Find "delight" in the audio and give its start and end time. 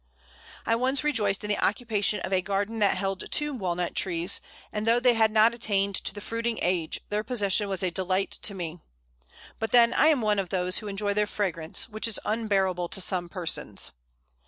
7.91-8.31